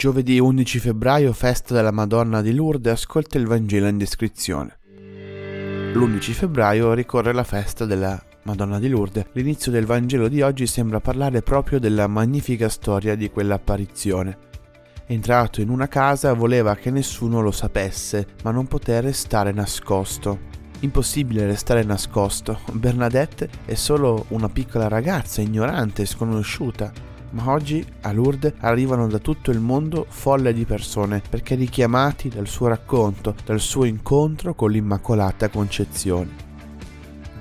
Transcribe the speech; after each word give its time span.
Giovedì 0.00 0.38
11 0.38 0.78
febbraio, 0.78 1.30
festa 1.34 1.74
della 1.74 1.90
Madonna 1.90 2.40
di 2.40 2.54
Lourdes, 2.54 2.92
ascolta 2.92 3.36
il 3.36 3.46
Vangelo 3.46 3.86
in 3.86 3.98
descrizione. 3.98 4.78
L'11 5.92 6.32
febbraio 6.32 6.94
ricorre 6.94 7.34
la 7.34 7.44
festa 7.44 7.84
della 7.84 8.18
Madonna 8.44 8.78
di 8.78 8.88
Lourdes. 8.88 9.26
L'inizio 9.32 9.70
del 9.70 9.84
Vangelo 9.84 10.28
di 10.28 10.40
oggi 10.40 10.66
sembra 10.66 11.00
parlare 11.00 11.42
proprio 11.42 11.78
della 11.78 12.06
magnifica 12.06 12.70
storia 12.70 13.14
di 13.14 13.28
quell'apparizione. 13.28 14.38
Entrato 15.04 15.60
in 15.60 15.68
una 15.68 15.86
casa 15.86 16.32
voleva 16.32 16.76
che 16.76 16.90
nessuno 16.90 17.42
lo 17.42 17.50
sapesse, 17.50 18.26
ma 18.42 18.52
non 18.52 18.66
poté 18.68 19.02
restare 19.02 19.52
nascosto. 19.52 20.38
Impossibile 20.80 21.44
restare 21.44 21.82
nascosto. 21.82 22.60
Bernadette 22.72 23.50
è 23.66 23.74
solo 23.74 24.24
una 24.28 24.48
piccola 24.48 24.88
ragazza 24.88 25.42
ignorante 25.42 26.06
sconosciuta 26.06 27.08
ma 27.30 27.50
oggi 27.50 27.84
a 28.02 28.12
Lourdes 28.12 28.54
arrivano 28.60 29.06
da 29.06 29.18
tutto 29.18 29.50
il 29.50 29.60
mondo 29.60 30.06
folle 30.08 30.52
di 30.52 30.64
persone 30.64 31.22
perché 31.28 31.54
richiamati 31.54 32.28
dal 32.28 32.48
suo 32.48 32.68
racconto, 32.68 33.34
dal 33.44 33.60
suo 33.60 33.84
incontro 33.84 34.54
con 34.54 34.70
l'Immacolata 34.70 35.48
Concezione. 35.48 36.48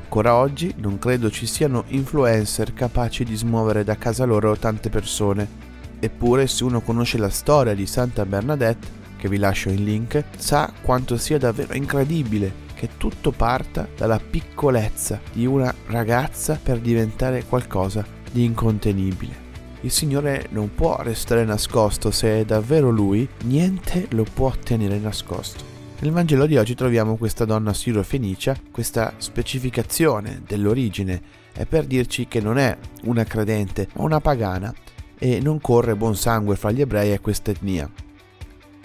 Ancora 0.03 0.35
oggi 0.35 0.73
non 0.77 0.97
credo 0.97 1.29
ci 1.29 1.45
siano 1.45 1.83
influencer 1.87 2.73
capaci 2.73 3.23
di 3.23 3.35
smuovere 3.35 3.83
da 3.83 3.95
casa 3.95 4.25
loro 4.25 4.57
tante 4.57 4.89
persone. 4.89 5.67
Eppure 5.99 6.47
se 6.47 6.63
uno 6.63 6.81
conosce 6.81 7.17
la 7.17 7.29
storia 7.29 7.75
di 7.75 7.85
Santa 7.85 8.25
Bernadette, 8.25 8.87
che 9.17 9.29
vi 9.29 9.37
lascio 9.37 9.69
in 9.69 9.83
link, 9.83 10.23
sa 10.37 10.71
quanto 10.81 11.17
sia 11.17 11.37
davvero 11.37 11.75
incredibile 11.75 12.67
che 12.73 12.91
tutto 12.97 13.31
parta 13.31 13.87
dalla 13.95 14.19
piccolezza 14.19 15.19
di 15.31 15.45
una 15.45 15.71
ragazza 15.87 16.57
per 16.61 16.79
diventare 16.79 17.43
qualcosa 17.43 18.03
di 18.31 18.45
incontenibile. 18.45 19.48
Il 19.81 19.91
Signore 19.91 20.47
non 20.49 20.75
può 20.75 20.97
restare 21.01 21.45
nascosto, 21.45 22.11
se 22.11 22.41
è 22.41 22.45
davvero 22.45 22.89
Lui, 22.89 23.25
niente 23.45 24.07
lo 24.09 24.25
può 24.25 24.51
tenere 24.61 24.97
nascosto. 24.97 25.63
Nel 26.01 26.11
Vangelo 26.11 26.45
di 26.45 26.57
oggi 26.57 26.75
troviamo 26.75 27.15
questa 27.15 27.45
donna 27.45 27.73
siro-fenicia, 27.73 28.57
questa 28.71 29.13
specificazione 29.17 30.41
dell'origine 30.45 31.21
è 31.53 31.65
per 31.65 31.85
dirci 31.85 32.27
che 32.27 32.41
non 32.41 32.57
è 32.57 32.77
una 33.03 33.23
credente, 33.23 33.87
ma 33.93 34.03
una 34.03 34.19
pagana 34.19 34.73
e 35.17 35.39
non 35.39 35.61
corre 35.61 35.95
buon 35.95 36.15
sangue 36.15 36.57
fra 36.57 36.71
gli 36.71 36.81
ebrei 36.81 37.13
e 37.13 37.21
questa 37.21 37.51
etnia. 37.51 37.89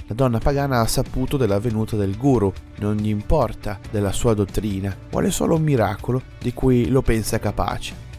La 0.06 0.14
donna 0.14 0.38
pagana 0.38 0.80
ha 0.80 0.86
saputo 0.86 1.36
della 1.36 1.58
venuta 1.58 1.96
del 1.96 2.16
guru, 2.16 2.52
non 2.78 2.96
gli 2.96 3.08
importa 3.08 3.80
della 3.90 4.12
sua 4.12 4.34
dottrina, 4.34 4.96
vuole 5.10 5.32
solo 5.32 5.56
un 5.56 5.62
miracolo 5.62 6.22
di 6.38 6.52
cui 6.52 6.88
lo 6.88 7.02
pensa 7.02 7.40
capace. 7.40 8.13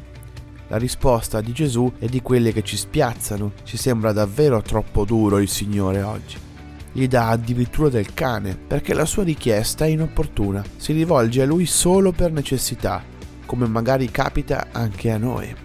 La 0.68 0.78
risposta 0.78 1.42
di 1.42 1.52
Gesù 1.52 1.92
è 2.00 2.08
di 2.08 2.22
quelle 2.22 2.52
che 2.52 2.64
ci 2.64 2.76
spiazzano, 2.76 3.52
ci 3.64 3.78
sembra 3.78 4.12
davvero 4.12 4.62
troppo 4.62 5.06
duro 5.06 5.40
il 5.40 5.50
Signore 5.50 6.02
oggi. 6.02 6.38
Gli 6.92 7.08
dà 7.08 7.30
addirittura 7.30 7.90
del 7.90 8.14
cane 8.14 8.56
perché 8.56 8.94
la 8.94 9.06
sua 9.06 9.24
richiesta 9.24 9.86
è 9.86 9.90
inopportuna, 9.90 10.64
si 10.78 10.94
rivolge 10.94 11.42
a 11.42 11.46
lui 11.46 11.66
solo 11.66 12.12
per 12.12 12.32
necessità, 12.32 13.04
come 13.46 13.68
magari 13.68 14.10
capita 14.10 14.68
anche 14.72 15.12
a 15.12 15.18
noi. 15.18 15.65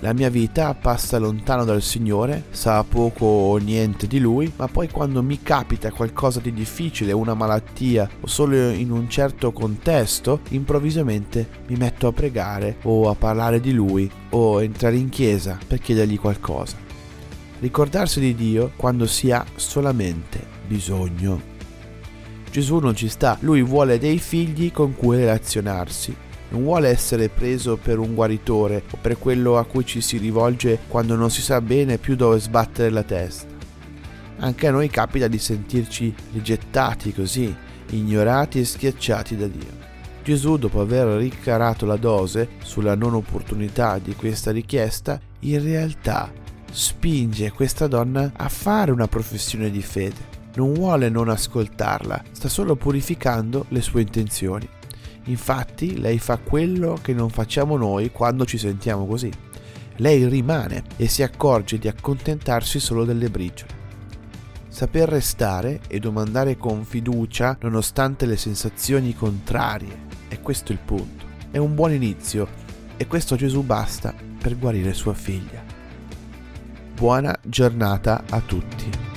La 0.00 0.12
mia 0.12 0.30
vita 0.30 0.74
passa 0.74 1.18
lontano 1.18 1.64
dal 1.64 1.82
Signore, 1.82 2.44
sa 2.50 2.84
poco 2.84 3.26
o 3.26 3.56
niente 3.56 4.06
di 4.06 4.20
Lui, 4.20 4.52
ma 4.54 4.68
poi 4.68 4.88
quando 4.88 5.24
mi 5.24 5.42
capita 5.42 5.90
qualcosa 5.90 6.38
di 6.38 6.52
difficile, 6.52 7.10
una 7.10 7.34
malattia 7.34 8.08
o 8.20 8.28
solo 8.28 8.70
in 8.70 8.92
un 8.92 9.10
certo 9.10 9.50
contesto, 9.50 10.42
improvvisamente 10.50 11.48
mi 11.66 11.74
metto 11.74 12.06
a 12.06 12.12
pregare 12.12 12.76
o 12.82 13.10
a 13.10 13.16
parlare 13.16 13.58
di 13.58 13.72
Lui 13.72 14.08
o 14.30 14.62
entrare 14.62 14.94
in 14.94 15.08
chiesa 15.08 15.58
per 15.66 15.80
chiedergli 15.80 16.18
qualcosa. 16.18 16.76
Ricordarsi 17.58 18.20
di 18.20 18.36
Dio 18.36 18.70
quando 18.76 19.04
si 19.04 19.32
ha 19.32 19.44
solamente 19.56 20.46
bisogno. 20.68 21.56
Gesù 22.52 22.78
non 22.78 22.94
ci 22.94 23.08
sta, 23.08 23.36
lui 23.40 23.62
vuole 23.62 23.98
dei 23.98 24.20
figli 24.20 24.70
con 24.70 24.94
cui 24.94 25.16
relazionarsi 25.16 26.26
non 26.50 26.62
vuole 26.62 26.88
essere 26.88 27.28
preso 27.28 27.76
per 27.76 27.98
un 27.98 28.14
guaritore 28.14 28.84
o 28.90 28.98
per 29.00 29.18
quello 29.18 29.58
a 29.58 29.64
cui 29.64 29.84
ci 29.84 30.00
si 30.00 30.16
rivolge 30.16 30.80
quando 30.88 31.14
non 31.14 31.30
si 31.30 31.42
sa 31.42 31.60
bene 31.60 31.98
più 31.98 32.16
dove 32.16 32.38
sbattere 32.38 32.90
la 32.90 33.02
testa. 33.02 33.46
Anche 34.38 34.66
a 34.66 34.70
noi 34.70 34.88
capita 34.88 35.28
di 35.28 35.38
sentirci 35.38 36.14
rigettati 36.32 37.12
così, 37.12 37.54
ignorati 37.90 38.60
e 38.60 38.64
schiacciati 38.64 39.36
da 39.36 39.46
Dio. 39.46 39.86
Gesù, 40.22 40.58
dopo 40.58 40.80
aver 40.80 41.06
ricarato 41.18 41.86
la 41.86 41.96
dose 41.96 42.48
sulla 42.62 42.94
non 42.94 43.14
opportunità 43.14 43.98
di 43.98 44.14
questa 44.14 44.50
richiesta, 44.50 45.18
in 45.40 45.62
realtà 45.62 46.30
spinge 46.70 47.50
questa 47.50 47.86
donna 47.86 48.32
a 48.36 48.48
fare 48.48 48.90
una 48.90 49.08
professione 49.08 49.70
di 49.70 49.82
fede. 49.82 50.36
Non 50.54 50.74
vuole 50.74 51.08
non 51.08 51.28
ascoltarla, 51.28 52.24
sta 52.32 52.48
solo 52.48 52.76
purificando 52.76 53.66
le 53.68 53.80
sue 53.80 54.02
intenzioni. 54.02 54.68
Infatti 55.24 55.98
lei 55.98 56.18
fa 56.18 56.38
quello 56.38 56.98
che 57.00 57.12
non 57.12 57.30
facciamo 57.30 57.76
noi 57.76 58.10
quando 58.10 58.44
ci 58.44 58.58
sentiamo 58.58 59.06
così. 59.06 59.30
Lei 59.96 60.26
rimane 60.28 60.84
e 60.96 61.08
si 61.08 61.22
accorge 61.22 61.78
di 61.78 61.88
accontentarsi 61.88 62.78
solo 62.78 63.04
delle 63.04 63.30
briciole. 63.30 63.76
Saper 64.68 65.08
restare 65.08 65.80
e 65.88 65.98
domandare 65.98 66.56
con 66.56 66.84
fiducia 66.84 67.58
nonostante 67.62 68.26
le 68.26 68.36
sensazioni 68.36 69.14
contrarie, 69.14 70.06
è 70.28 70.40
questo 70.40 70.72
il 70.72 70.78
punto. 70.78 71.24
È 71.50 71.58
un 71.58 71.74
buon 71.74 71.92
inizio 71.92 72.46
e 72.96 73.06
questo 73.06 73.34
Gesù 73.34 73.62
basta 73.62 74.14
per 74.40 74.56
guarire 74.56 74.92
sua 74.94 75.14
figlia. 75.14 75.64
Buona 76.94 77.36
giornata 77.42 78.24
a 78.28 78.40
tutti. 78.40 79.07